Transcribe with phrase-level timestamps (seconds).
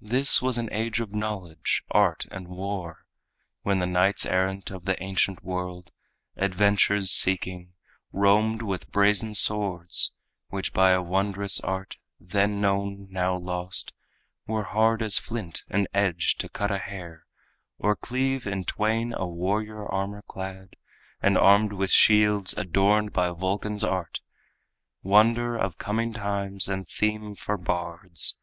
[0.00, 3.06] This was an age of knowledge, art and war,
[3.62, 5.90] When the knights errant of the ancient world,
[6.36, 7.72] Adventures seeking,
[8.12, 10.12] roamed with brazen swords
[10.46, 13.92] Which by a wondrous art then known, now lost
[14.46, 17.26] Were hard as flint, and edged to cut a hair
[17.76, 20.76] Or cleave in twain a warrior armor clad
[21.20, 24.20] And armed with shields adorned by Vulcan's art,
[25.02, 28.38] Wonder of coming times and theme for bards.